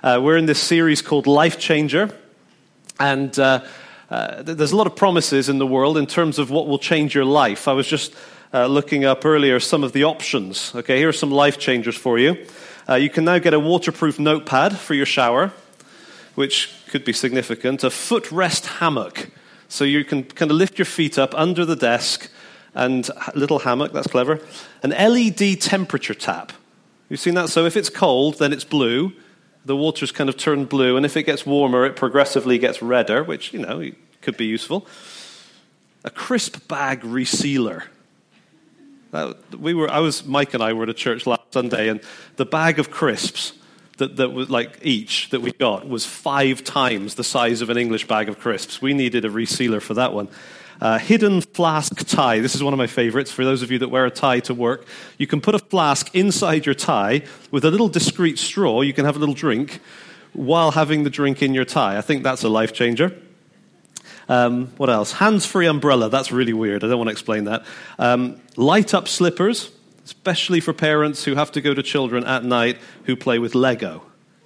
[0.00, 2.16] Uh, we're in this series called Life Changer.
[3.00, 3.64] And uh,
[4.10, 7.16] uh, there's a lot of promises in the world in terms of what will change
[7.16, 7.66] your life.
[7.66, 8.14] I was just
[8.54, 10.72] uh, looking up earlier some of the options.
[10.72, 12.46] Okay, here are some life changers for you.
[12.88, 15.52] Uh, you can now get a waterproof notepad for your shower,
[16.36, 19.30] which could be significant, a footrest hammock.
[19.68, 22.30] So you can kind of lift your feet up under the desk
[22.72, 24.38] and a little hammock, that's clever.
[24.84, 26.52] An LED temperature tap.
[27.08, 27.48] You've seen that?
[27.48, 29.12] So if it's cold, then it's blue
[29.68, 33.22] the water's kind of turned blue, and if it gets warmer, it progressively gets redder,
[33.22, 33.90] which, you know,
[34.22, 34.86] could be useful.
[36.04, 37.84] A crisp bag resealer.
[39.58, 42.00] We were, I was, Mike and I were at a church last Sunday, and
[42.36, 43.52] the bag of crisps
[43.98, 47.76] that, that was like each that we got was five times the size of an
[47.76, 48.80] English bag of crisps.
[48.80, 50.28] We needed a resealer for that one.
[50.80, 52.38] Uh, hidden flask tie.
[52.38, 54.54] This is one of my favorites for those of you that wear a tie to
[54.54, 54.86] work.
[55.16, 58.82] You can put a flask inside your tie with a little discreet straw.
[58.82, 59.80] You can have a little drink
[60.32, 61.98] while having the drink in your tie.
[61.98, 63.16] I think that's a life changer.
[64.28, 65.12] Um, what else?
[65.12, 66.10] Hands free umbrella.
[66.10, 66.84] That's really weird.
[66.84, 67.64] I don't want to explain that.
[67.98, 69.70] Um, light up slippers,
[70.04, 74.02] especially for parents who have to go to children at night who play with Lego.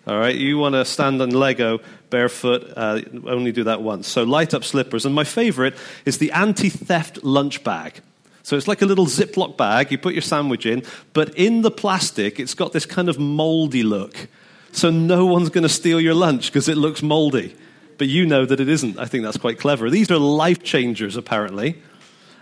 [0.07, 1.81] All right, you want to stand on Lego
[2.13, 4.07] barefoot, uh, only do that once.
[4.07, 5.07] So light up slippers.
[5.07, 8.01] And my favorite is the anti theft lunch bag.
[8.45, 11.71] So it's like a little Ziploc bag, you put your sandwich in, but in the
[11.71, 14.29] plastic, it's got this kind of moldy look.
[14.73, 17.57] So no one's going to steal your lunch because it looks moldy.
[17.99, 18.99] But you know that it isn't.
[18.99, 19.89] I think that's quite clever.
[19.91, 21.81] These are life changers, apparently.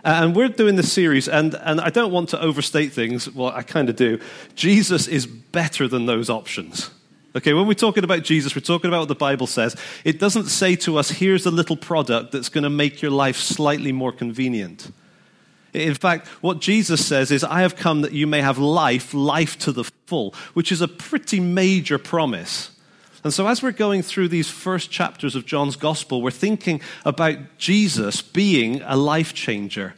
[0.03, 3.31] And we're doing this series, and, and I don't want to overstate things.
[3.31, 4.19] Well, I kind of do.
[4.55, 6.89] Jesus is better than those options.
[7.33, 9.77] Okay, when we're talking about Jesus, we're talking about what the Bible says.
[10.03, 13.37] It doesn't say to us, here's a little product that's going to make your life
[13.37, 14.91] slightly more convenient.
[15.73, 19.57] In fact, what Jesus says is, I have come that you may have life, life
[19.59, 22.71] to the full, which is a pretty major promise.
[23.23, 27.37] And so, as we're going through these first chapters of John's gospel, we're thinking about
[27.57, 29.93] Jesus being a life changer.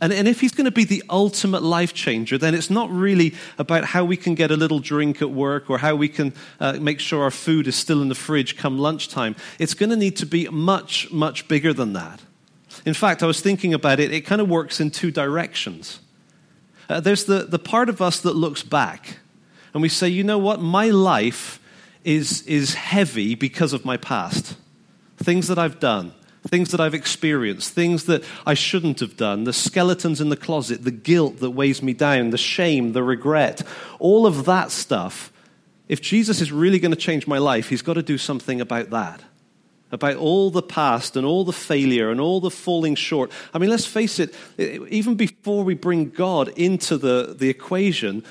[0.00, 3.34] And, and if he's going to be the ultimate life changer, then it's not really
[3.58, 6.74] about how we can get a little drink at work or how we can uh,
[6.74, 9.36] make sure our food is still in the fridge come lunchtime.
[9.58, 12.20] It's going to need to be much, much bigger than that.
[12.84, 16.00] In fact, I was thinking about it, it kind of works in two directions.
[16.88, 19.18] Uh, there's the, the part of us that looks back
[19.76, 21.60] and we say, you know what, my life
[22.02, 24.56] is, is heavy because of my past.
[25.18, 26.14] Things that I've done,
[26.48, 30.84] things that I've experienced, things that I shouldn't have done, the skeletons in the closet,
[30.84, 33.62] the guilt that weighs me down, the shame, the regret,
[33.98, 35.32] all of that stuff.
[35.88, 38.90] If Jesus is really going to change my life, he's got to do something about
[38.90, 39.22] that.
[39.92, 43.30] About all the past and all the failure and all the falling short.
[43.54, 48.24] I mean, let's face it, even before we bring God into the, the equation,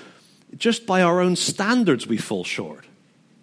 [0.58, 2.86] just by our own standards, we fall short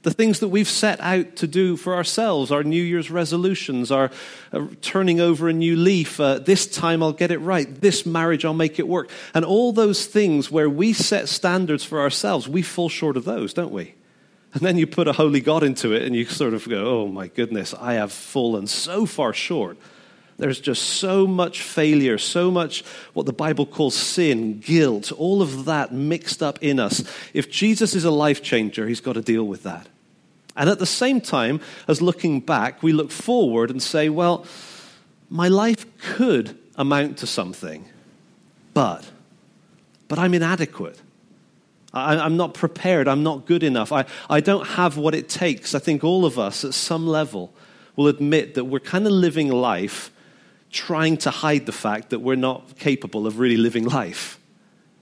[0.03, 4.11] the things that we've set out to do for ourselves, our New Year's resolutions, our
[4.53, 8.45] uh, turning over a new leaf, uh, this time I'll get it right, this marriage
[8.45, 9.11] I'll make it work.
[9.33, 13.55] And all those things where we set standards for ourselves, we fall short of those,
[13.55, 13.95] don't we?
[14.55, 17.07] And then you put a holy God into it and you sort of go, oh
[17.07, 19.79] my goodness, I have fallen so far short.
[20.37, 25.67] There's just so much failure, so much what the Bible calls sin, guilt, all of
[25.67, 27.05] that mixed up in us.
[27.33, 29.89] If Jesus is a life changer, he's got to deal with that.
[30.57, 34.45] And at the same time as looking back, we look forward and say, well,
[35.31, 37.87] my life could amount to something,
[38.75, 39.11] but,
[40.09, 41.01] but I'm inadequate.
[41.95, 43.09] I, am not prepared.
[43.09, 43.93] I'm not good enough.
[43.93, 45.75] I, I don't have what it takes.
[45.75, 47.53] I think all of us at some level
[47.97, 50.11] will admit that we're kind of living life
[50.71, 54.39] trying to hide the fact that we're not capable of really living life.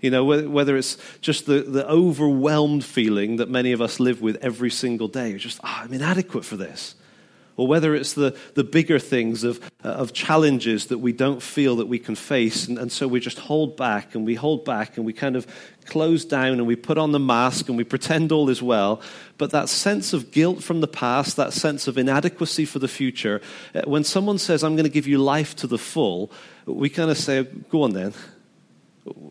[0.01, 4.37] You know, whether it's just the, the overwhelmed feeling that many of us live with
[4.43, 6.95] every single day, just, oh, I'm inadequate for this.
[7.57, 11.77] Or whether it's the, the bigger things of, uh, of challenges that we don't feel
[11.77, 12.67] that we can face.
[12.67, 15.47] And, and so we just hold back and we hold back and we kind of
[15.85, 19.03] close down and we put on the mask and we pretend all is well.
[19.37, 23.43] But that sense of guilt from the past, that sense of inadequacy for the future,
[23.75, 26.33] uh, when someone says, I'm going to give you life to the full,
[26.65, 28.15] we kind of say, go on then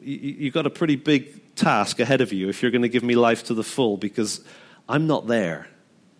[0.01, 3.15] you've got a pretty big task ahead of you if you're going to give me
[3.15, 4.41] life to the full because
[4.87, 5.67] I'm not there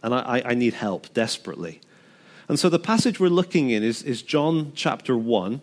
[0.03, 1.81] and I, I need help desperately.
[2.47, 5.61] And so the passage we're looking in is, is John chapter 1.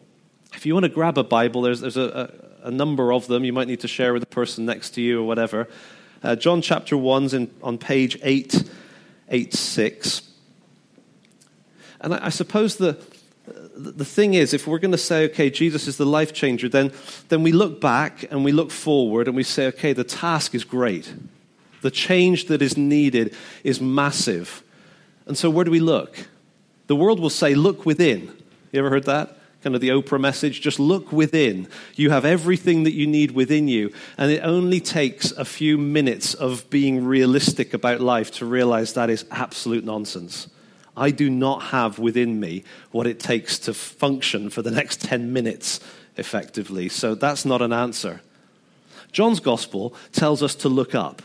[0.54, 3.44] If you want to grab a Bible, there's, there's a, a, a number of them.
[3.44, 5.68] You might need to share with the person next to you or whatever.
[6.22, 10.22] Uh, John chapter 1's in, on page 886.
[12.00, 12.98] And I, I suppose the,
[13.76, 16.92] the thing is, if we're going to say, okay, Jesus is the life changer, then,
[17.28, 20.64] then we look back and we look forward and we say, okay, the task is
[20.64, 21.12] great.
[21.82, 24.62] The change that is needed is massive.
[25.26, 26.28] And so, where do we look?
[26.86, 28.32] The world will say, Look within.
[28.72, 29.36] You ever heard that?
[29.62, 30.60] Kind of the Oprah message.
[30.60, 31.68] Just look within.
[31.96, 33.92] You have everything that you need within you.
[34.16, 39.10] And it only takes a few minutes of being realistic about life to realize that
[39.10, 40.48] is absolute nonsense.
[40.96, 45.32] I do not have within me what it takes to function for the next 10
[45.32, 45.80] minutes
[46.16, 46.88] effectively.
[46.88, 48.22] So that's not an answer.
[49.12, 51.22] John's gospel tells us to look up.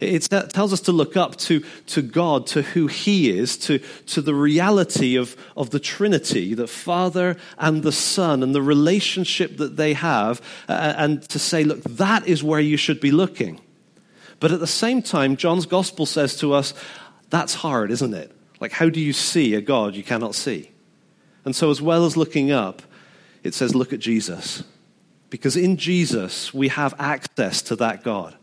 [0.00, 4.20] It tells us to look up to, to God, to who He is, to, to
[4.20, 9.76] the reality of, of the Trinity, the Father and the Son, and the relationship that
[9.76, 13.60] they have, and to say, look, that is where you should be looking.
[14.40, 16.74] But at the same time, John's gospel says to us,
[17.30, 18.36] that's hard, isn't it?
[18.62, 20.70] Like, how do you see a God you cannot see?
[21.44, 22.80] And so, as well as looking up,
[23.42, 24.62] it says, look at Jesus.
[25.30, 28.36] Because in Jesus, we have access to that God.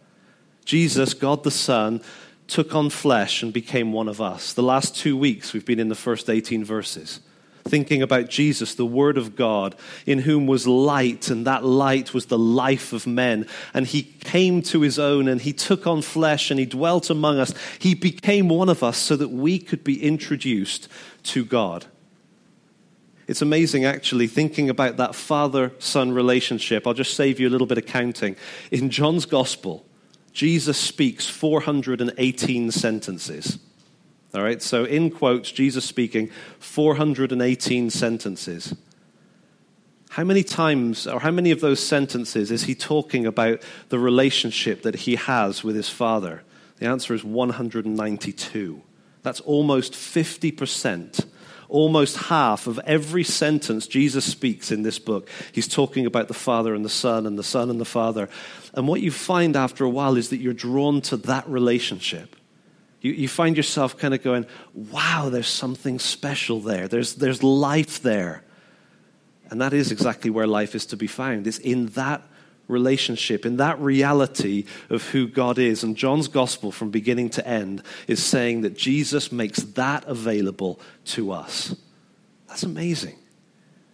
[0.66, 2.01] Jesus, God the Son,
[2.48, 4.51] took on flesh and became one of us.
[4.51, 7.21] The last two weeks, we've been in the first 18 verses,
[7.65, 9.75] thinking about Jesus, the Word of God,
[10.06, 13.47] in whom was light, and that light was the life of men.
[13.73, 17.39] And he came to his own, and he took on flesh, and he dwelt among
[17.39, 17.53] us.
[17.79, 20.88] He became one of us so that we could be introduced
[21.23, 21.85] to God.
[23.27, 26.88] It's amazing, actually, thinking about that father son relationship.
[26.88, 28.35] I'll just save you a little bit of counting.
[28.71, 29.85] In John's gospel,
[30.33, 33.59] Jesus speaks 418 sentences.
[34.34, 36.30] All right, so in quotes, Jesus speaking
[36.60, 38.76] 418 sentences.
[40.10, 44.84] How many times, or how many of those sentences, is he talking about the relationship
[44.84, 46.44] that he has with his Father?
[46.78, 48.81] The answer is 192.
[49.24, 51.26] That's almost 50%.
[51.68, 56.74] Almost half of every sentence Jesus speaks in this book, he's talking about the Father
[56.74, 58.28] and the Son and the Son and the Father.
[58.74, 62.36] And what you find after a while is that you're drawn to that relationship.
[63.01, 66.88] You, you find yourself kind of going, wow, there's something special there.
[66.88, 68.44] There's, there's life there.
[69.50, 71.48] And that is exactly where life is to be found.
[71.48, 72.24] It's in that
[72.68, 75.84] relationship, in that reality of who God is.
[75.84, 81.31] And John's gospel, from beginning to end, is saying that Jesus makes that available to
[81.31, 81.75] us.
[82.48, 83.18] That's amazing.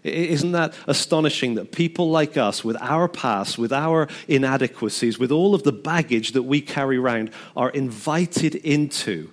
[0.06, 5.56] Isn't that astonishing that people like us, with our past, with our inadequacies, with all
[5.56, 9.32] of the baggage that we carry around, are invited into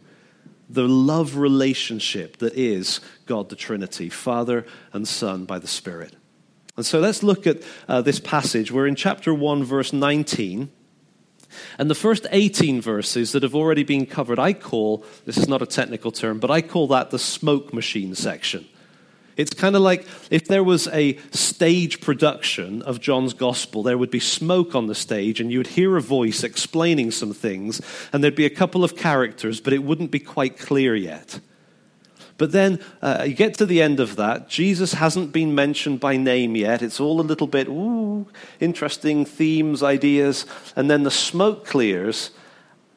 [0.71, 4.65] the love relationship that is God the Trinity, Father
[4.95, 6.17] and Son by the Spirit?
[6.75, 8.73] And so let's look at uh, this passage.
[8.73, 10.71] We're in chapter 1, verse 19.
[11.79, 15.61] And the first 18 verses that have already been covered, I call, this is not
[15.61, 18.67] a technical term, but I call that the smoke machine section.
[19.37, 24.11] It's kind of like if there was a stage production of John's gospel, there would
[24.11, 27.81] be smoke on the stage, and you would hear a voice explaining some things,
[28.13, 31.41] and there'd be a couple of characters, but it wouldn't be quite clear yet.
[32.39, 34.49] But then uh, you get to the end of that.
[34.49, 36.83] Jesus hasn't been mentioned by name yet.
[36.83, 38.27] It's all a little bit, ooh,
[38.59, 40.45] interesting themes, ideas.
[40.75, 42.31] And then the smoke clears,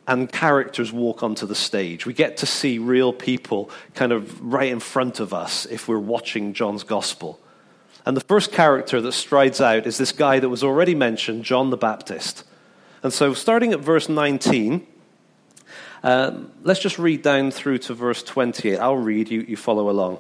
[0.08, 2.06] and characters walk onto the stage.
[2.06, 6.00] We get to see real people kind of right in front of us if we're
[6.00, 7.40] watching John's gospel.
[8.06, 11.72] And the first character that strides out is this guy that was already mentioned, John
[11.72, 12.44] the Baptist.
[13.02, 14.86] And so, starting at verse 19,
[16.04, 16.32] uh,
[16.62, 18.78] let's just read down through to verse 28.
[18.78, 20.20] I'll read, you, you follow along.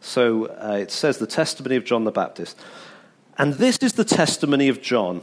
[0.00, 2.58] So uh, it says, The testimony of John the Baptist.
[3.38, 5.22] And this is the testimony of John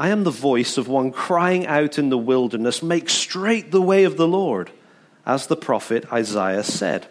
[0.00, 4.04] I am the voice of one crying out in the wilderness, Make straight the way
[4.04, 4.70] of the Lord,
[5.26, 7.06] as the prophet Isaiah said.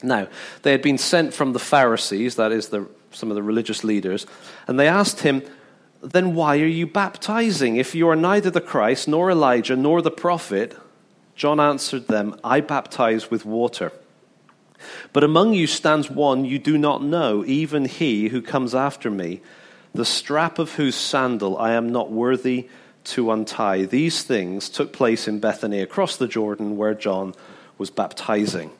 [0.00, 0.28] Now,
[0.62, 4.28] they had been sent from the Pharisees, that is, the, some of the religious leaders,
[4.68, 5.42] and they asked him,
[6.00, 7.74] Then why are you baptizing?
[7.74, 10.76] If you are neither the Christ, nor Elijah, nor the prophet,
[11.34, 13.90] John answered them, I baptize with water.
[15.12, 19.40] But among you stands one you do not know, even he who comes after me
[19.98, 22.68] the strap of whose sandal I am not worthy
[23.02, 23.84] to untie.
[23.84, 27.34] These things took place in Bethany across the Jordan where John
[27.78, 28.70] was baptizing.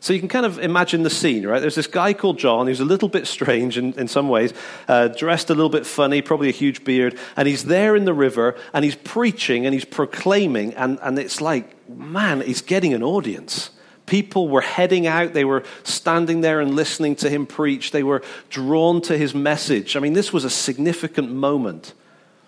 [0.00, 1.60] So you can kind of imagine the scene, right?
[1.60, 4.52] There's this guy called John who's a little bit strange in, in some ways,
[4.88, 8.12] uh, dressed a little bit funny, probably a huge beard, and he's there in the
[8.12, 13.04] river and he's preaching and he's proclaiming, and, and it's like, man, he's getting an
[13.04, 13.70] audience.
[14.08, 15.34] People were heading out.
[15.34, 17.90] They were standing there and listening to him preach.
[17.90, 19.96] They were drawn to his message.
[19.96, 21.92] I mean, this was a significant moment.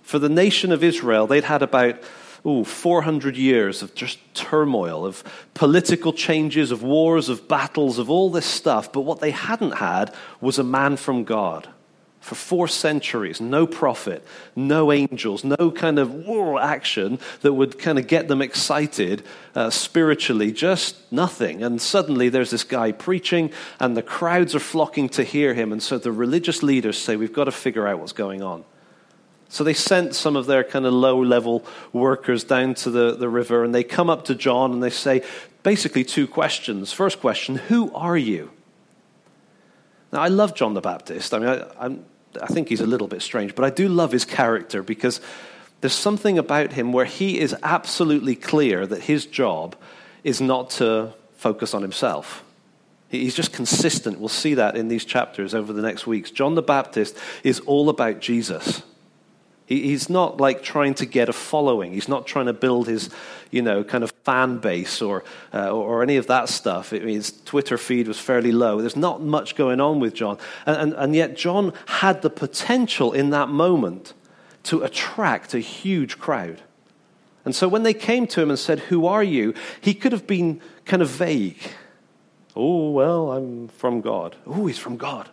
[0.02, 2.02] For the nation of Israel, they'd had about
[2.46, 5.22] ooh, 400 years of just turmoil, of
[5.54, 8.92] political changes, of wars, of battles, of all this stuff.
[8.92, 11.68] But what they hadn't had was a man from God.
[12.20, 14.22] For four centuries, no prophet,
[14.54, 19.22] no angels, no kind of action that would kind of get them excited
[19.54, 21.62] uh, spiritually, just nothing.
[21.62, 23.50] And suddenly there's this guy preaching,
[23.80, 25.72] and the crowds are flocking to hear him.
[25.72, 28.64] And so the religious leaders say, We've got to figure out what's going on.
[29.48, 33.28] So they sent some of their kind of low level workers down to the, the
[33.28, 35.22] river, and they come up to John and they say
[35.62, 36.92] basically two questions.
[36.92, 38.50] First question Who are you?
[40.12, 41.32] Now, I love John the Baptist.
[41.34, 42.04] I mean, I, I'm,
[42.40, 45.20] I think he's a little bit strange, but I do love his character because
[45.80, 49.76] there's something about him where he is absolutely clear that his job
[50.24, 52.44] is not to focus on himself.
[53.08, 54.20] He's just consistent.
[54.20, 56.30] We'll see that in these chapters over the next weeks.
[56.30, 58.82] John the Baptist is all about Jesus.
[59.70, 61.92] He's not like trying to get a following.
[61.92, 63.08] He's not trying to build his,
[63.52, 65.22] you know, kind of fan base or,
[65.54, 66.90] uh, or any of that stuff.
[66.90, 68.80] His Twitter feed was fairly low.
[68.80, 70.38] There's not much going on with John.
[70.66, 74.12] And, and, and yet, John had the potential in that moment
[74.64, 76.60] to attract a huge crowd.
[77.44, 79.54] And so when they came to him and said, Who are you?
[79.80, 81.62] he could have been kind of vague.
[82.56, 84.34] Oh, well, I'm from God.
[84.48, 85.28] Oh, he's from God.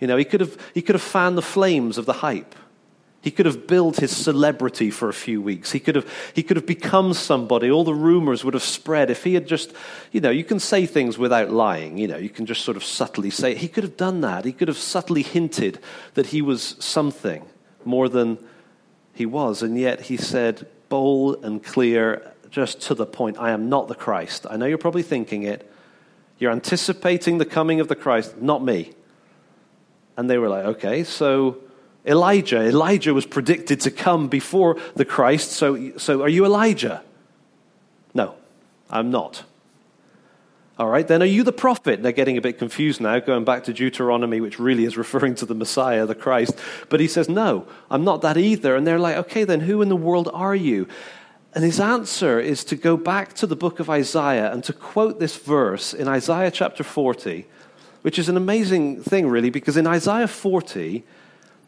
[0.00, 2.54] You know, he could have, he could have fanned the flames of the hype.
[3.22, 5.72] He could have built his celebrity for a few weeks.
[5.72, 7.70] He could have, he could have become somebody.
[7.70, 9.74] All the rumors would have spread if he had just,
[10.10, 11.98] you know, you can say things without lying.
[11.98, 13.54] You know, you can just sort of subtly say.
[13.54, 14.46] He could have done that.
[14.46, 15.80] He could have subtly hinted
[16.14, 17.44] that he was something
[17.84, 18.38] more than
[19.12, 19.62] he was.
[19.62, 23.94] And yet he said, bold and clear, just to the point, I am not the
[23.94, 24.46] Christ.
[24.48, 25.70] I know you're probably thinking it.
[26.38, 28.92] You're anticipating the coming of the Christ, not me.
[30.16, 31.58] And they were like, okay, so
[32.06, 32.62] Elijah.
[32.62, 35.52] Elijah was predicted to come before the Christ.
[35.52, 37.02] So, so are you Elijah?
[38.14, 38.34] No,
[38.88, 39.44] I'm not.
[40.78, 42.02] All right, then are you the prophet?
[42.02, 45.46] They're getting a bit confused now, going back to Deuteronomy, which really is referring to
[45.46, 46.58] the Messiah, the Christ.
[46.88, 48.74] But he says, No, I'm not that either.
[48.76, 50.88] And they're like, Okay, then who in the world are you?
[51.54, 55.18] And his answer is to go back to the book of Isaiah and to quote
[55.18, 57.44] this verse in Isaiah chapter 40,
[58.02, 61.04] which is an amazing thing, really, because in Isaiah 40,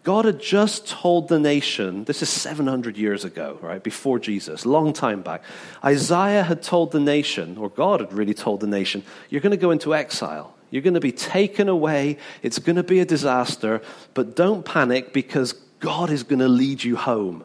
[0.02, 4.92] God had just told the nation, this is 700 years ago, right, before Jesus, long
[4.92, 5.44] time back.
[5.84, 9.56] Isaiah had told the nation, or God had really told the nation, you're going to
[9.56, 10.56] go into exile.
[10.70, 12.16] You're going to be taken away.
[12.42, 13.80] It's going to be a disaster,
[14.14, 17.44] but don't panic because God is going to lead you home.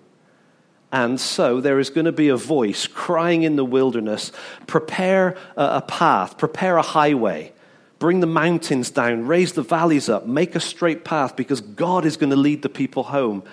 [0.91, 4.31] And so there is going to be a voice crying in the wilderness
[4.65, 7.53] prepare a path, prepare a highway.
[7.99, 12.17] Bring the mountains down, raise the valleys up, make a straight path because God is
[12.17, 13.43] going to lead the people home.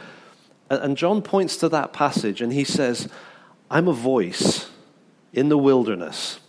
[0.68, 3.08] And John points to that passage and he says,
[3.70, 4.70] I'm a voice
[5.32, 6.40] in the wilderness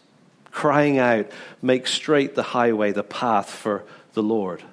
[0.56, 1.30] crying out,
[1.62, 3.84] Make straight the highway, the path for
[4.14, 4.64] the Lord.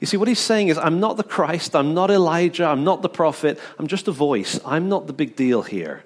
[0.00, 3.00] You see, what he's saying is, I'm not the Christ, I'm not Elijah, I'm not
[3.00, 4.58] the prophet, I'm just a voice.
[4.64, 6.02] I'm not the big deal here.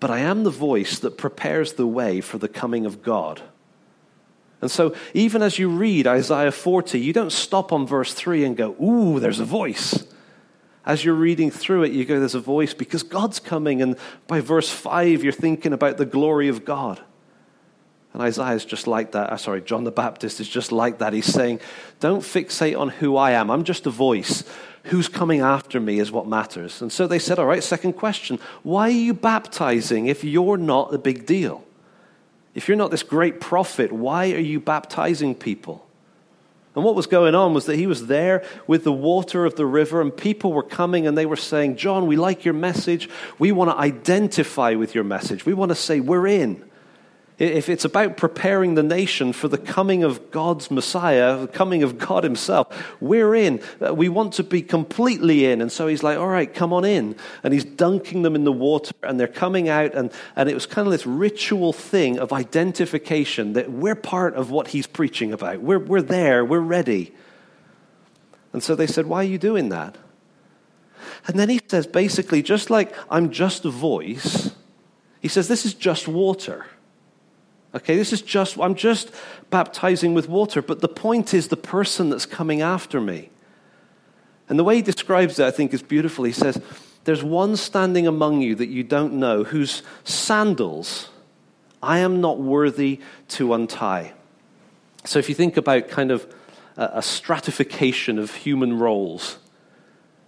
[0.00, 3.42] But I am the voice that prepares the way for the coming of God.
[4.60, 8.56] And so, even as you read Isaiah 40, you don't stop on verse 3 and
[8.56, 10.04] go, Ooh, there's a voice.
[10.84, 13.82] As you're reading through it, you go, There's a voice because God's coming.
[13.82, 13.96] And
[14.26, 17.00] by verse 5, you're thinking about the glory of God.
[18.12, 19.30] And Isaiah is just like that.
[19.30, 21.12] Uh, sorry, John the Baptist is just like that.
[21.12, 21.60] He's saying,
[22.00, 23.50] Don't fixate on who I am.
[23.50, 24.42] I'm just a voice.
[24.84, 26.82] Who's coming after me is what matters.
[26.82, 28.40] And so they said, All right, second question.
[28.64, 31.64] Why are you baptizing if you're not a big deal?
[32.54, 35.86] If you're not this great prophet, why are you baptizing people?
[36.74, 39.66] And what was going on was that he was there with the water of the
[39.66, 43.08] river, and people were coming and they were saying, John, we like your message.
[43.38, 45.44] We want to identify with your message.
[45.44, 46.67] We want to say, we're in.
[47.38, 51.96] If it's about preparing the nation for the coming of God's Messiah, the coming of
[51.96, 53.62] God Himself, we're in.
[53.80, 55.62] Uh, we want to be completely in.
[55.62, 57.14] And so He's like, all right, come on in.
[57.44, 59.94] And He's dunking them in the water, and they're coming out.
[59.94, 64.50] And, and it was kind of this ritual thing of identification that we're part of
[64.50, 65.60] what He's preaching about.
[65.60, 67.14] We're, we're there, we're ready.
[68.52, 69.96] And so they said, why are you doing that?
[71.28, 74.50] And then He says, basically, just like I'm just a voice,
[75.20, 76.66] He says, this is just water.
[77.74, 79.10] Okay, this is just, I'm just
[79.50, 83.30] baptizing with water, but the point is the person that's coming after me.
[84.48, 86.24] And the way he describes it, I think, is beautiful.
[86.24, 86.60] He says,
[87.04, 91.10] There's one standing among you that you don't know, whose sandals
[91.82, 94.14] I am not worthy to untie.
[95.04, 96.26] So if you think about kind of
[96.76, 99.38] a stratification of human roles,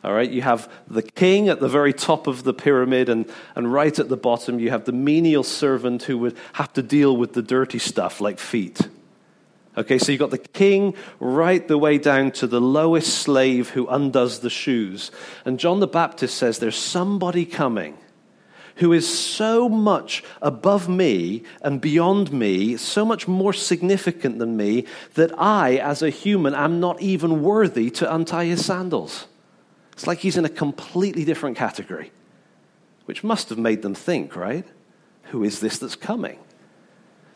[0.03, 3.71] all right, you have the king at the very top of the pyramid, and, and
[3.71, 7.35] right at the bottom, you have the menial servant who would have to deal with
[7.35, 8.81] the dirty stuff like feet.
[9.77, 13.87] Okay, so you've got the king right the way down to the lowest slave who
[13.89, 15.11] undoes the shoes.
[15.45, 17.97] And John the Baptist says there's somebody coming
[18.77, 24.87] who is so much above me and beyond me, so much more significant than me,
[25.15, 29.27] that I, as a human, am not even worthy to untie his sandals.
[30.01, 32.11] It's like he's in a completely different category,
[33.05, 34.65] which must have made them think, right?
[35.25, 36.39] Who is this that's coming?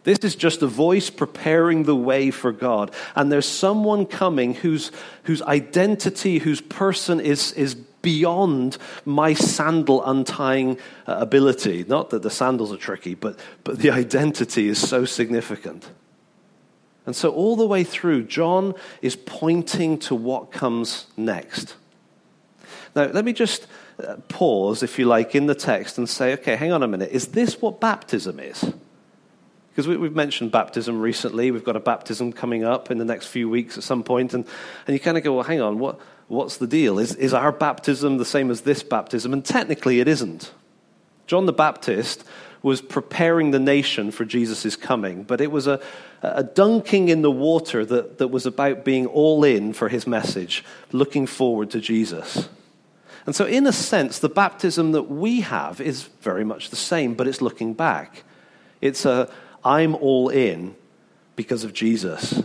[0.05, 2.95] This is just a voice preparing the way for God.
[3.15, 4.93] And there's someone coming whose,
[5.25, 11.85] whose identity, whose person is, is beyond my sandal untying uh, ability.
[11.87, 15.91] Not that the sandals are tricky, but, but the identity is so significant.
[17.05, 21.75] And so, all the way through, John is pointing to what comes next.
[22.95, 23.67] Now, let me just
[24.07, 27.11] uh, pause, if you like, in the text and say, okay, hang on a minute.
[27.11, 28.73] Is this what baptism is?
[29.71, 31.51] Because we, have mentioned baptism recently.
[31.51, 34.45] We've got a baptism coming up in the next few weeks at some point, and,
[34.87, 35.99] and you kind of go, well, hang on, what,
[36.29, 37.01] what's the deal?
[37.01, 39.33] Is, is our baptism the same as this baptism?
[39.33, 40.53] And technically, it isn't.
[41.27, 42.25] John the Baptist
[42.63, 45.81] was preparing the nation for Jesus' coming, but it was a,
[46.23, 50.65] a dunking in the water that, that was about being all in for his message,
[50.93, 52.49] looking forward to Jesus.
[53.27, 57.15] And so, in a sense, the baptism that we have is very much the same,
[57.15, 58.23] but it's looking back.
[58.81, 59.31] It's a
[59.65, 60.77] I'm all in
[61.37, 62.43] because of Jesus.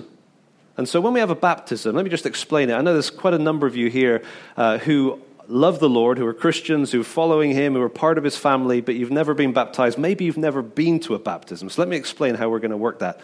[0.77, 2.75] And so, when we have a baptism, let me just explain it.
[2.75, 4.23] I know there's quite a number of you here
[4.55, 8.17] uh, who love the Lord, who are Christians, who are following Him, who are part
[8.17, 9.97] of His family, but you've never been baptized.
[9.97, 11.69] Maybe you've never been to a baptism.
[11.69, 13.19] So, let me explain how we're going to work that.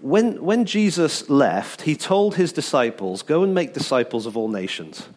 [0.00, 5.08] When, when Jesus left, He told His disciples, Go and make disciples of all nations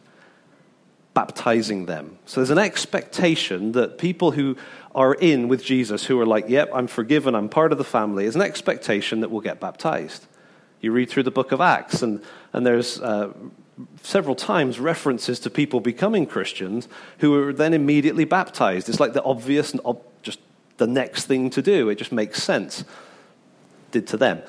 [1.13, 2.17] baptizing them.
[2.26, 4.56] So there's an expectation that people who
[4.95, 8.26] are in with Jesus, who are like, yep, I'm forgiven, I'm part of the family,
[8.26, 10.26] is an expectation that will get baptized.
[10.82, 12.21] You read through the book of Acts, and,
[12.54, 13.32] and there's uh,
[14.04, 16.88] several times references to people becoming Christians
[17.19, 18.89] who are then immediately baptized.
[18.89, 20.39] It's like the obvious and ob- just
[20.78, 21.89] the next thing to do.
[21.89, 22.84] It just makes sense.
[23.91, 24.41] Did to them.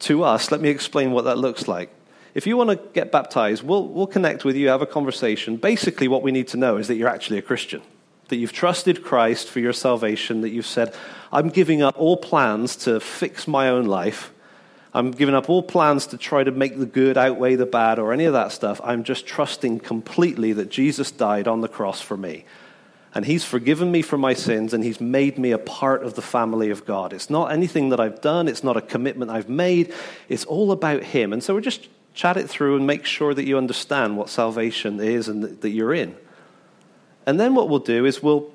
[0.00, 1.90] To us, let me explain what that looks like.
[2.34, 5.56] If you want to get baptized, we'll, we'll connect with you, have a conversation.
[5.56, 7.82] Basically, what we need to know is that you're actually a Christian,
[8.28, 10.94] that you've trusted Christ for your salvation, that you've said,
[11.30, 14.32] I'm giving up all plans to fix my own life.
[14.94, 18.12] I'm giving up all plans to try to make the good outweigh the bad or
[18.12, 18.80] any of that stuff.
[18.84, 22.44] I'm just trusting completely that Jesus died on the cross for me.
[23.14, 26.22] And he's forgiven me for my sins and he's made me a part of the
[26.22, 27.12] family of God.
[27.12, 29.92] It's not anything that I've done, it's not a commitment I've made.
[30.28, 31.32] It's all about him.
[31.32, 35.00] And so we're just chat it through and make sure that you understand what salvation
[35.00, 36.14] is and that you're in.
[37.26, 38.52] And then what we'll do is we'll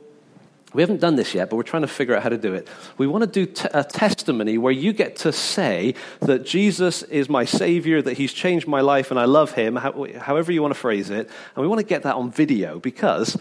[0.73, 2.67] we haven't done this yet, but we're trying to figure out how to do it.
[2.97, 7.29] We want to do t- a testimony where you get to say that Jesus is
[7.29, 10.73] my Savior, that He's changed my life, and I love Him, how, however you want
[10.73, 11.29] to phrase it.
[11.55, 13.37] And we want to get that on video because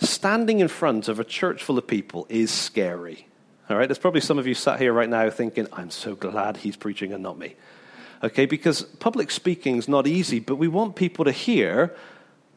[0.00, 3.26] standing in front of a church full of people is scary.
[3.68, 3.88] All right?
[3.88, 7.12] There's probably some of you sat here right now thinking, I'm so glad He's preaching
[7.12, 7.56] and not me
[8.22, 8.46] okay?
[8.46, 11.94] Because public speaking is not easy, but we want people to hear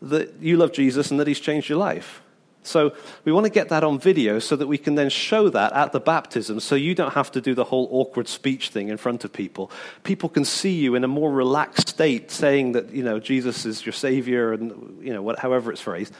[0.02, 2.21] that you love Jesus and that he's changed your life.
[2.63, 2.93] So
[3.26, 5.93] we want to get that on video so that we can then show that at
[5.93, 9.24] the baptism so you don't have to do the whole awkward speech thing in front
[9.24, 9.71] of people.
[10.04, 13.84] People can see you in a more relaxed state saying that, you know, Jesus is
[13.84, 16.13] your savior and, you know, what, however it's phrased.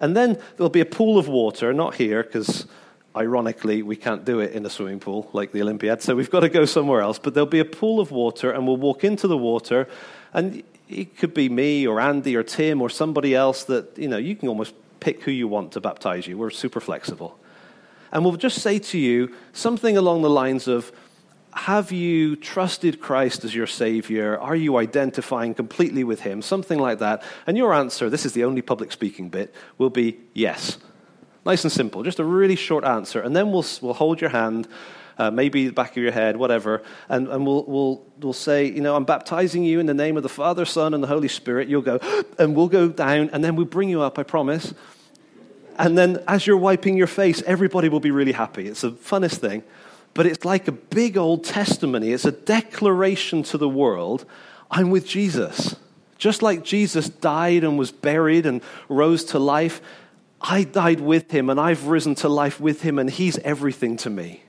[0.00, 2.66] And then there'll be a pool of water, not here because
[3.18, 6.40] ironically, we can't do it in a swimming pool like the Olympiad, so we've got
[6.40, 7.18] to go somewhere else.
[7.18, 9.88] But there'll be a pool of water, and we'll walk into the water,
[10.32, 14.16] and it could be me or Andy or Tim or somebody else that, you know,
[14.16, 16.38] you can almost pick who you want to baptize you.
[16.38, 17.38] We're super flexible.
[18.10, 20.90] And we'll just say to you something along the lines of,
[21.52, 24.38] have you trusted Christ as your Savior?
[24.38, 26.40] Are you identifying completely with Him?
[26.40, 27.22] Something like that.
[27.46, 30.78] And your answer, this is the only public speaking bit, will be yes.
[31.46, 33.20] Nice and simple, just a really short answer.
[33.20, 34.68] And then we'll, we'll hold your hand,
[35.16, 38.80] uh, maybe the back of your head, whatever, and, and we'll, we'll, we'll say, you
[38.80, 41.68] know, I'm baptizing you in the name of the Father, Son, and the Holy Spirit.
[41.68, 41.98] You'll go,
[42.38, 44.74] and we'll go down, and then we'll bring you up, I promise.
[45.78, 48.66] And then as you're wiping your face, everybody will be really happy.
[48.66, 49.62] It's the funnest thing.
[50.12, 52.10] but it's like a big old testimony.
[52.10, 54.24] It's a declaration to the world
[54.70, 55.76] I'm with Jesus.
[56.18, 59.80] Just like Jesus died and was buried and rose to life,
[60.40, 64.10] I died with him and I've risen to life with him, and he's everything to
[64.10, 64.42] me.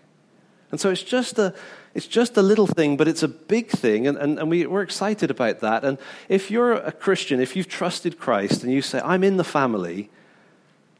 [0.71, 1.54] And so it's just a,
[1.95, 4.84] it's just a little thing, but it's a big thing, and, and, and we, we're
[4.84, 5.84] excited about that.
[5.84, 5.97] And
[6.28, 10.10] if you're a Christian, if you've trusted Christ and you say, I'm in the family,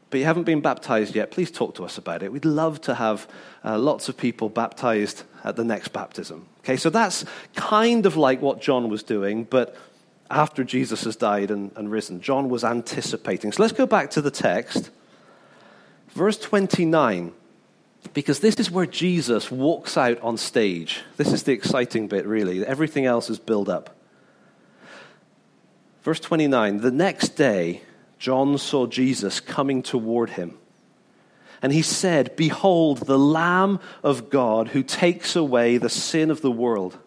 [0.10, 2.32] but you haven't been baptized yet, please talk to us about it.
[2.32, 3.28] We'd love to have
[3.64, 6.48] uh, lots of people baptized at the next baptism.
[6.62, 7.26] Okay, so that's
[7.56, 9.76] kind of like what John was doing, but
[10.30, 12.22] after Jesus has died and, and risen.
[12.22, 13.52] John was anticipating.
[13.52, 14.92] So let's go back to the text.
[16.10, 17.34] Verse 29
[18.14, 21.02] because this is where Jesus walks out on stage.
[21.18, 22.66] This is the exciting bit, really.
[22.66, 23.96] Everything else is built up.
[26.04, 27.82] Verse 29 The next day,
[28.18, 30.58] John saw Jesus coming toward him.
[31.62, 36.52] And he said, Behold, the Lamb of God who takes away the sin of the
[36.52, 36.98] world.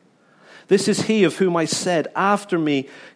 [0.68, 2.88] This is he of whom I said, After me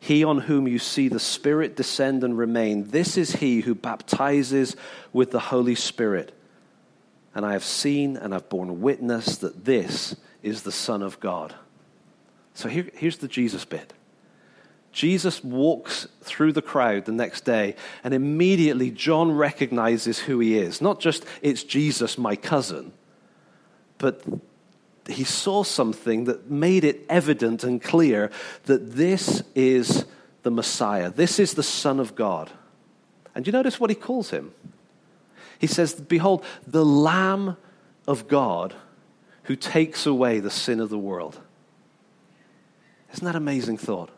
[0.00, 4.76] He on whom you see the Spirit descend and remain, this is he who baptizes
[5.12, 6.32] with the Holy Spirit
[7.38, 11.54] and I have seen and I've borne witness that this is the Son of God.
[12.54, 13.92] So here, here's the Jesus bit.
[14.90, 20.80] Jesus walks through the crowd the next day, and immediately John recognizes who he is.
[20.80, 22.92] Not just, it's Jesus, my cousin,
[23.98, 24.20] but
[25.08, 28.30] he saw something that made it evident and clear
[28.64, 30.04] that this is
[30.42, 31.10] the Messiah.
[31.10, 32.50] This is the Son of God.
[33.34, 34.52] And you notice what he calls him?
[35.58, 37.56] He says, Behold, the Lamb
[38.06, 38.74] of God
[39.44, 41.40] who takes away the sin of the world.
[43.12, 44.10] Isn't that amazing thought?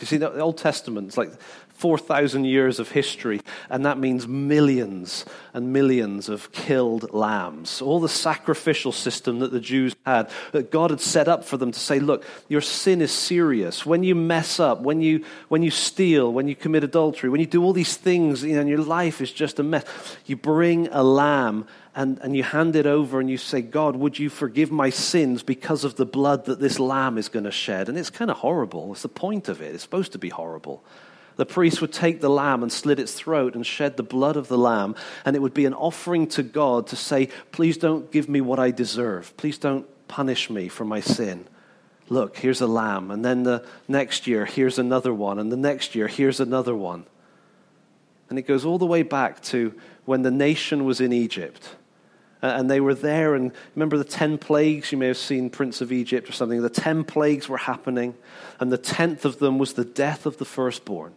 [0.00, 1.32] You see, the Old Testament, it's like
[1.76, 7.82] 4,000 years of history, and that means millions and millions of killed lambs.
[7.82, 11.72] All the sacrificial system that the Jews had, that God had set up for them
[11.72, 13.84] to say, look, your sin is serious.
[13.84, 17.46] When you mess up, when you, when you steal, when you commit adultery, when you
[17.46, 19.84] do all these things, you know, and your life is just a mess,
[20.24, 24.18] you bring a lamb and, and you hand it over and you say, God, would
[24.18, 27.88] you forgive my sins because of the blood that this lamb is going to shed?
[27.88, 28.92] And it's kind of horrible.
[28.92, 29.74] It's the point of it.
[29.74, 30.84] It's supposed to be horrible.
[31.36, 34.48] The priest would take the lamb and slit its throat and shed the blood of
[34.48, 34.94] the lamb,
[35.24, 38.58] and it would be an offering to God to say, Please don't give me what
[38.58, 39.36] I deserve.
[39.36, 41.46] Please don't punish me for my sin.
[42.08, 43.10] Look, here's a lamb.
[43.10, 45.38] And then the next year, here's another one.
[45.38, 47.04] And the next year, here's another one.
[48.30, 51.74] And it goes all the way back to when the nation was in Egypt
[52.42, 53.34] and they were there.
[53.34, 54.92] And remember the 10 plagues?
[54.92, 56.62] You may have seen Prince of Egypt or something.
[56.62, 58.14] The 10 plagues were happening,
[58.60, 61.12] and the 10th of them was the death of the firstborn.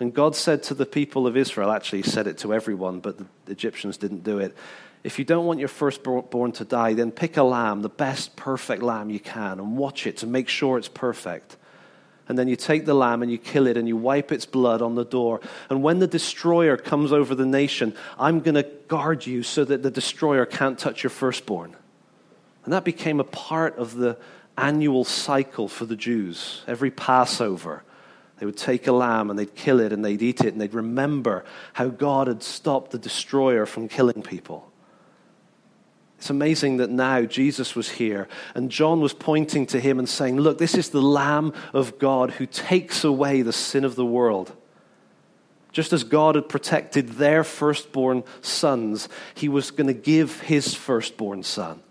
[0.00, 3.18] And God said to the people of Israel, actually, he said it to everyone, but
[3.18, 4.56] the Egyptians didn't do it.
[5.04, 8.82] If you don't want your firstborn to die, then pick a lamb, the best perfect
[8.82, 11.56] lamb you can, and watch it to make sure it's perfect
[12.28, 14.82] and then you take the lamb and you kill it and you wipe its blood
[14.82, 15.40] on the door.
[15.70, 19.82] And when the destroyer comes over the nation, I'm going to guard you so that
[19.82, 21.74] the destroyer can't touch your firstborn.
[22.64, 24.18] And that became a part of the
[24.58, 26.64] annual cycle for the Jews.
[26.66, 27.82] Every Passover,
[28.38, 30.74] they would take a lamb and they'd kill it and they'd eat it and they'd
[30.74, 34.70] remember how God had stopped the destroyer from killing people.
[36.18, 40.36] It's amazing that now Jesus was here and John was pointing to him and saying,
[40.36, 44.56] Look, this is the Lamb of God who takes away the sin of the world.
[45.70, 51.42] Just as God had protected their firstborn sons, he was going to give his firstborn
[51.42, 51.82] son.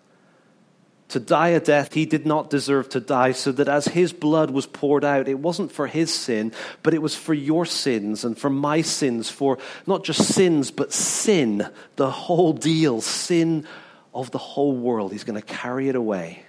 [1.09, 4.51] To die a death he did not deserve to die, so that as his blood
[4.51, 6.51] was poured out, it wasn't for his sin,
[6.83, 10.91] but it was for your sins and for my sins, for not just sins, but
[10.91, 13.65] sin, the whole deal, sin
[14.13, 15.13] of the whole world.
[15.13, 16.43] He's going to carry it away.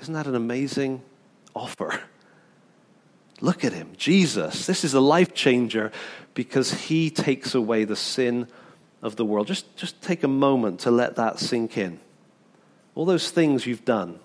[0.00, 1.02] Isn't that an amazing
[1.54, 2.00] offer?
[3.42, 4.66] Look at him, Jesus.
[4.66, 5.92] This is a life changer
[6.32, 8.48] because he takes away the sin
[9.02, 9.46] of the world.
[9.46, 12.00] Just, just take a moment to let that sink in.
[12.94, 14.18] All those things you've done,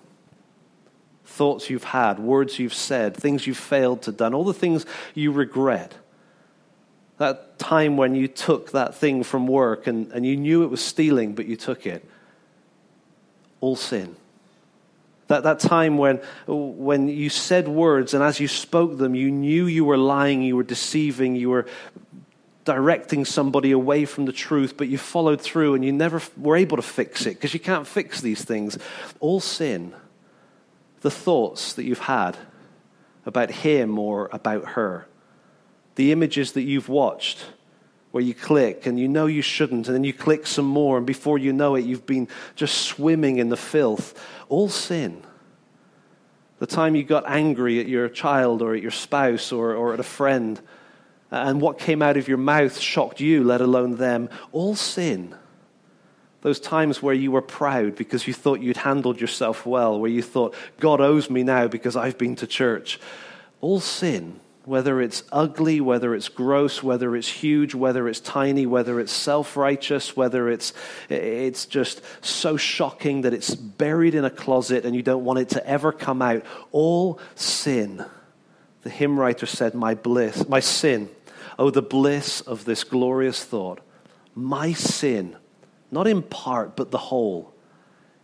[1.24, 5.32] thoughts you've had, words you've said, things you've failed to done, all the things you
[5.32, 5.94] regret.
[7.18, 10.84] That time when you took that thing from work and, and you knew it was
[10.84, 12.08] stealing, but you took it
[13.60, 14.16] all sin.
[15.28, 19.66] That, that time when, when you said words and as you spoke them, you knew
[19.66, 21.66] you were lying, you were deceiving, you were
[22.66, 26.76] directing somebody away from the truth, but you followed through and you never were able
[26.76, 28.76] to fix it because you can't fix these things.
[29.20, 29.94] All sin,
[31.00, 32.36] the thoughts that you've had
[33.24, 35.06] about him or about her,
[35.94, 37.46] the images that you've watched
[38.10, 41.06] where you click and you know you shouldn't, and then you click some more, and
[41.06, 42.26] before you know it, you've been
[42.56, 44.20] just swimming in the filth.
[44.48, 45.22] All sin.
[46.58, 50.00] The time you got angry at your child or at your spouse or, or at
[50.00, 50.60] a friend,
[51.30, 54.28] and what came out of your mouth shocked you, let alone them.
[54.52, 55.34] All sin.
[56.42, 60.22] Those times where you were proud because you thought you'd handled yourself well, where you
[60.22, 63.00] thought, God owes me now because I've been to church.
[63.60, 68.98] All sin whether it's ugly, whether it's gross, whether it's huge, whether it's tiny, whether
[68.98, 70.72] it's self righteous, whether it's,
[71.08, 75.50] it's just so shocking that it's buried in a closet and you don't want it
[75.50, 76.44] to ever come out.
[76.72, 78.04] All sin.
[78.86, 81.08] The hymn writer said, My bliss, my sin.
[81.58, 83.80] Oh, the bliss of this glorious thought.
[84.32, 85.34] My sin,
[85.90, 87.52] not in part, but the whole,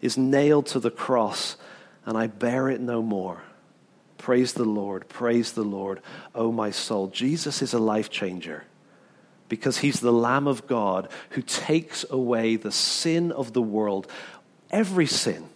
[0.01, 1.57] is nailed to the cross,
[2.07, 3.43] and I bear it no more.
[4.19, 5.09] Praise the Lord.
[5.09, 6.01] Praise the Lord,
[6.33, 7.09] oh my soul.
[7.09, 8.63] Jesus is a life changer
[9.49, 14.07] because he's the Lamb of God who takes away the sin of the world.
[14.71, 15.49] Every sin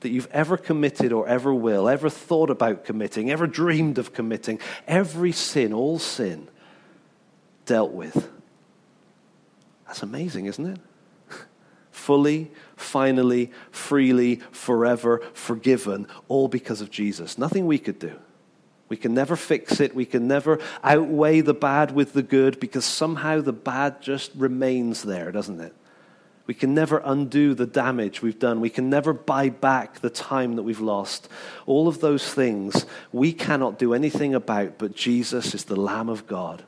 [0.00, 4.58] that you've ever committed or ever will, ever thought about committing, ever dreamed of committing,
[4.86, 6.48] every sin, all sin,
[7.66, 8.30] dealt with.
[9.86, 10.80] That's amazing, isn't it?
[11.90, 17.36] fully, finally, freely, forever forgiven, all because of Jesus.
[17.36, 18.18] Nothing we could do.
[18.88, 19.94] We can never fix it.
[19.94, 25.02] We can never outweigh the bad with the good because somehow the bad just remains
[25.02, 25.74] there, doesn't it?
[26.50, 28.60] We can never undo the damage we've done.
[28.60, 31.28] We can never buy back the time that we've lost.
[31.64, 36.26] All of those things we cannot do anything about, but Jesus is the Lamb of
[36.26, 36.64] God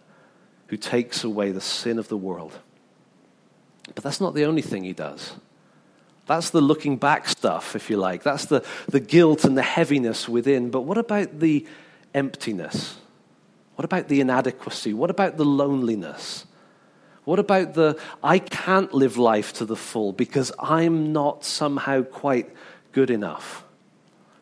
[0.69, 2.61] who takes away the sin of the world.
[3.93, 5.33] But that's not the only thing he does.
[6.27, 8.23] That's the looking back stuff, if you like.
[8.23, 10.71] That's the, the guilt and the heaviness within.
[10.71, 11.67] But what about the
[12.15, 12.99] emptiness?
[13.75, 14.95] What about the inadequacy?
[14.95, 16.47] What about the loneliness?
[17.25, 22.51] What about the I can't live life to the full because I'm not somehow quite
[22.93, 23.65] good enough?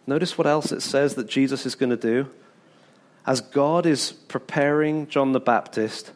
[0.07, 2.31] Notice what else it says that Jesus is going to do.
[3.27, 6.13] As God is preparing John the Baptist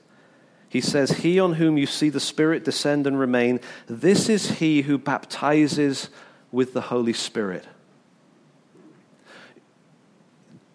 [0.74, 4.82] he says, He on whom you see the Spirit descend and remain, this is he
[4.82, 6.08] who baptizes
[6.50, 7.64] with the Holy Spirit.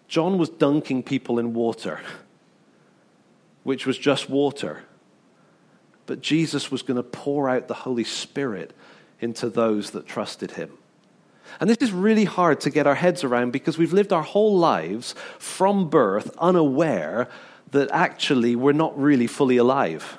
[0.08, 2.00] John was dunking people in water,
[3.62, 4.84] which was just water.
[6.10, 8.72] But Jesus was going to pour out the Holy Spirit
[9.20, 10.76] into those that trusted him.
[11.60, 14.58] And this is really hard to get our heads around because we've lived our whole
[14.58, 17.28] lives from birth unaware
[17.70, 20.18] that actually we're not really fully alive.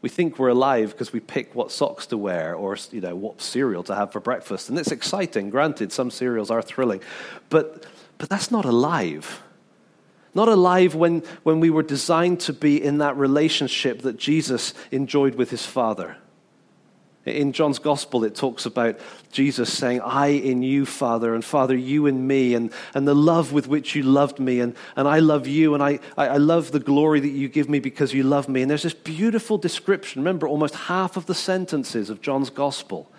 [0.00, 3.42] We think we're alive because we pick what socks to wear or you know, what
[3.42, 4.68] cereal to have for breakfast.
[4.68, 5.50] And it's exciting.
[5.50, 7.00] Granted, some cereals are thrilling.
[7.50, 7.84] But,
[8.18, 9.42] but that's not alive.
[10.36, 15.36] Not alive when, when we were designed to be in that relationship that Jesus enjoyed
[15.36, 16.18] with his Father.
[17.24, 19.00] In John's gospel, it talks about
[19.32, 23.54] Jesus saying, I in you, Father, and Father, you in me, and, and the love
[23.54, 26.80] with which you loved me, and, and I love you, and I, I love the
[26.80, 28.60] glory that you give me because you love me.
[28.60, 30.20] And there's this beautiful description.
[30.20, 33.10] Remember, almost half of the sentences of John's gospel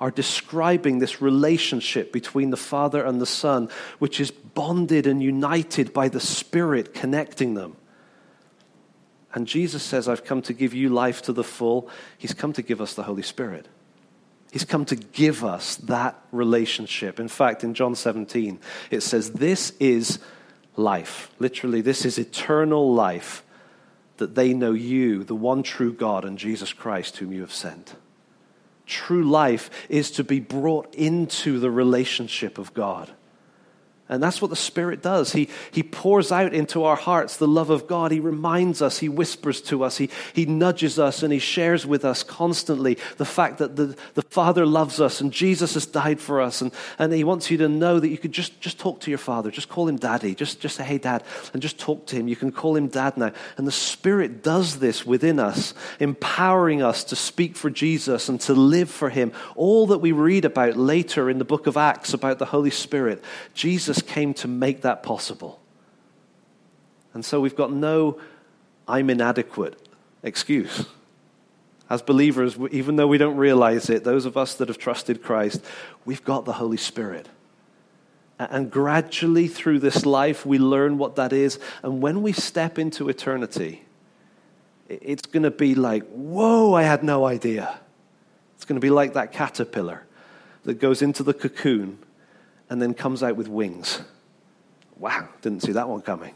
[0.00, 5.92] are describing this relationship between the Father and the Son, which is bonded and united
[5.92, 7.76] by the Spirit connecting them.
[9.32, 11.88] And Jesus says, I've come to give you life to the full.
[12.18, 13.68] He's come to give us the Holy Spirit.
[14.50, 17.20] He's come to give us that relationship.
[17.20, 18.58] In fact, in John 17,
[18.90, 20.18] it says, This is
[20.76, 21.30] life.
[21.38, 23.44] Literally, this is eternal life,
[24.16, 27.94] that they know you, the one true God, and Jesus Christ, whom you have sent.
[28.90, 33.08] True life is to be brought into the relationship of God.
[34.10, 35.32] And that's what the Spirit does.
[35.32, 38.10] He, he pours out into our hearts the love of God.
[38.10, 42.04] He reminds us, He whispers to us, He, he nudges us, and He shares with
[42.04, 46.40] us constantly the fact that the, the Father loves us and Jesus has died for
[46.40, 46.60] us.
[46.60, 49.18] And, and He wants you to know that you could just, just talk to your
[49.18, 49.48] Father.
[49.48, 50.34] Just call Him Daddy.
[50.34, 52.26] Just, just say, Hey, Dad, and just talk to Him.
[52.26, 53.30] You can call Him Dad now.
[53.56, 58.54] And the Spirit does this within us, empowering us to speak for Jesus and to
[58.54, 59.30] live for Him.
[59.54, 63.22] All that we read about later in the book of Acts about the Holy Spirit,
[63.54, 65.60] Jesus came to make that possible.
[67.12, 68.20] And so we've got no
[68.86, 69.80] I'm inadequate
[70.22, 70.86] excuse.
[71.88, 75.64] As believers, even though we don't realize it, those of us that have trusted Christ,
[76.04, 77.28] we've got the Holy Spirit.
[78.38, 81.58] And gradually through this life, we learn what that is.
[81.82, 83.84] And when we step into eternity,
[84.88, 87.80] it's going to be like, whoa, I had no idea.
[88.56, 90.06] It's going to be like that caterpillar
[90.64, 91.98] that goes into the cocoon
[92.70, 94.00] and then comes out with wings.
[94.96, 96.34] Wow, didn't see that one coming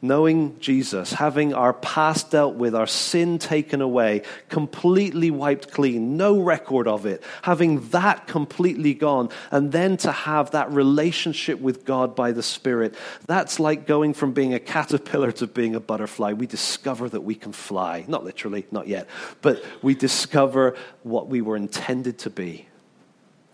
[0.00, 6.40] knowing Jesus, having our past dealt with, our sin taken away, completely wiped clean, no
[6.40, 12.14] record of it, having that completely gone, and then to have that relationship with God
[12.14, 12.94] by the Spirit,
[13.26, 16.32] that's like going from being a caterpillar to being a butterfly.
[16.32, 18.04] We discover that we can fly.
[18.06, 19.08] Not literally, not yet,
[19.42, 22.68] but we discover what we were intended to be.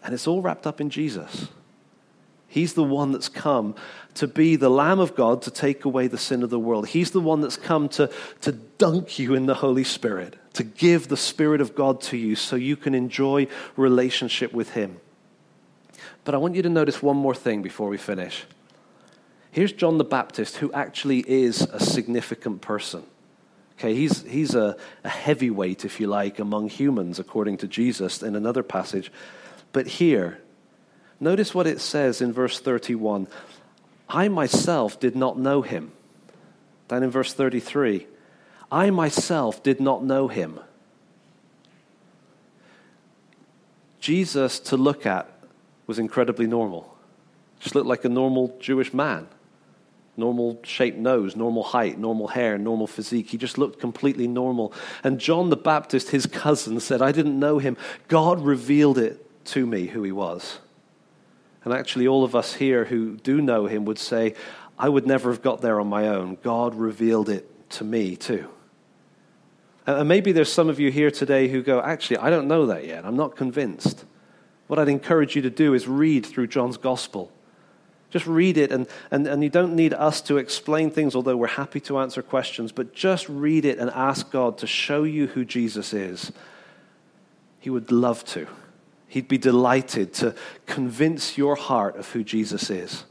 [0.04, 1.48] And it's all wrapped up in Jesus.
[2.46, 3.74] He's the one that's come
[4.14, 6.86] to be the Lamb of God to take away the sin of the world.
[6.86, 8.08] He's the one that's come to,
[8.42, 12.36] to dunk you in the Holy Spirit, to give the Spirit of God to you
[12.36, 15.00] so you can enjoy relationship with Him.
[16.22, 18.44] But I want you to notice one more thing before we finish.
[19.50, 23.04] Here's John the Baptist, who actually is a significant person.
[23.78, 28.36] Okay, he's, he's a, a heavyweight, if you like, among humans, according to Jesus in
[28.36, 29.10] another passage.
[29.74, 30.38] But here,
[31.20, 33.28] Notice what it says in verse 31
[34.08, 35.92] I myself did not know him.
[36.88, 38.06] Then in verse 33,
[38.70, 40.60] I myself did not know him.
[43.98, 45.30] Jesus to look at
[45.86, 46.94] was incredibly normal.
[47.60, 49.26] Just looked like a normal Jewish man.
[50.18, 53.30] Normal shaped nose, normal height, normal hair, normal physique.
[53.30, 54.74] He just looked completely normal.
[55.02, 57.78] And John the Baptist, his cousin, said, I didn't know him.
[58.08, 60.58] God revealed it to me who he was.
[61.64, 64.34] And actually, all of us here who do know him would say,
[64.78, 66.36] I would never have got there on my own.
[66.42, 68.48] God revealed it to me, too.
[69.86, 72.86] And maybe there's some of you here today who go, Actually, I don't know that
[72.86, 73.04] yet.
[73.04, 74.04] I'm not convinced.
[74.66, 77.30] What I'd encourage you to do is read through John's gospel.
[78.10, 81.48] Just read it, and, and, and you don't need us to explain things, although we're
[81.48, 85.44] happy to answer questions, but just read it and ask God to show you who
[85.44, 86.30] Jesus is.
[87.58, 88.46] He would love to.
[89.14, 90.34] He'd be delighted to
[90.66, 93.04] convince your heart of who Jesus is.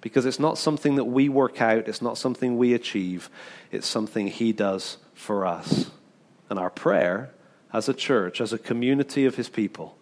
[0.00, 3.30] Because it's not something that we work out, it's not something we achieve,
[3.70, 5.92] it's something He does for us.
[6.50, 7.32] And our prayer
[7.72, 9.96] as a church, as a community of His people,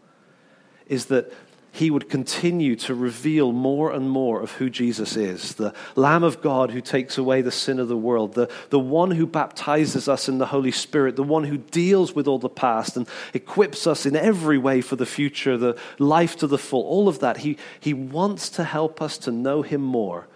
[0.87, 1.30] is that
[1.72, 6.40] he would continue to reveal more and more of who Jesus is the Lamb of
[6.40, 10.28] God who takes away the sin of the world, the, the one who baptizes us
[10.28, 14.04] in the Holy Spirit, the one who deals with all the past and equips us
[14.04, 17.38] in every way for the future, the life to the full, all of that.
[17.38, 20.26] He, he wants to help us to know him more.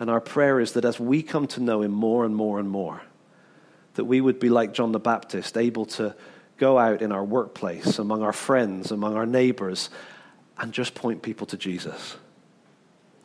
[0.00, 2.68] And our prayer is that as we come to know him more and more and
[2.68, 3.02] more,
[3.94, 6.16] that we would be like John the Baptist, able to
[6.56, 9.88] go out in our workplace, among our friends, among our neighbors,
[10.58, 12.16] and just point people to Jesus.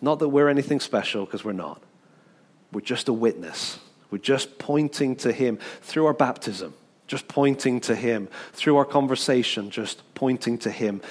[0.02, 1.82] Not that we're anything special, because we're not.
[2.72, 3.80] We're just a witness.
[4.12, 6.74] We're just pointing to Him through our baptism,
[7.08, 11.02] just pointing to Him through our conversation, just pointing to Him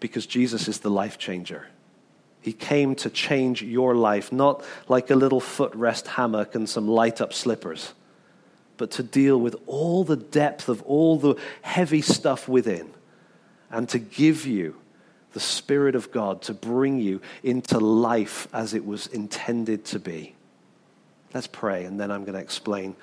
[0.00, 1.66] because Jesus is the life changer.
[2.40, 7.20] He came to change your life, not like a little footrest hammock and some light
[7.20, 7.92] up slippers,
[8.76, 12.90] but to deal with all the depth of all the heavy stuff within
[13.70, 14.76] and to give you
[15.38, 20.34] the Spirit of God to bring you into life as it was intended to be.
[21.32, 22.96] Let's pray, and then I'm going to explain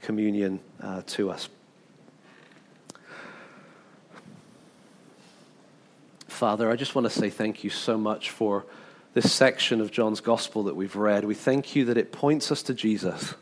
[0.00, 1.50] communion uh, to us.
[6.28, 8.64] Father, I just want to say thank you so much for
[9.12, 11.26] this section of John's Gospel that we've read.
[11.26, 13.34] We thank you that it points us to Jesus.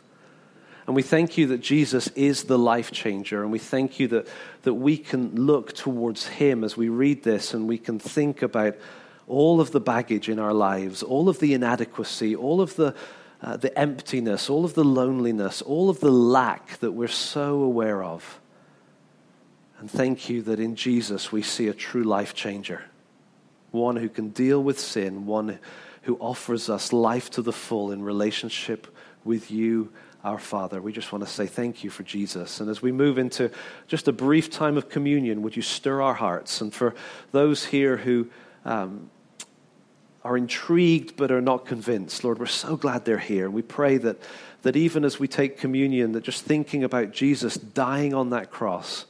[0.90, 3.44] And we thank you that Jesus is the life changer.
[3.44, 4.26] And we thank you that,
[4.62, 8.74] that we can look towards him as we read this and we can think about
[9.29, 12.92] all of the baggage in our lives, all of the inadequacy, all of the,
[13.40, 18.03] uh, the emptiness, all of the loneliness, all of the lack that we're so aware
[18.03, 18.40] of.
[19.79, 22.83] And thank you that in Jesus we see a true life changer,
[23.70, 25.61] one who can deal with sin, one
[26.03, 28.92] who offers us life to the full in relationship
[29.24, 30.83] with you our Father.
[30.83, 32.61] We just want to say thank you for Jesus.
[32.61, 33.50] And as we move into
[33.87, 36.61] just a brief time of communion, would you stir our hearts?
[36.61, 36.94] And for
[37.33, 38.28] those here who
[38.64, 39.11] um,
[40.22, 43.51] are intrigued but are not convinced, Lord, we're so glad they're here.
[43.51, 44.18] We pray that,
[44.62, 49.07] that even as we take communion, that just thinking about Jesus dying on that cross,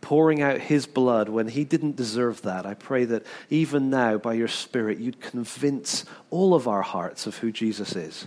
[0.00, 4.34] pouring out his blood when he didn't deserve that, I pray that even now, by
[4.34, 8.26] your Spirit, you'd convince all of our hearts of who Jesus is.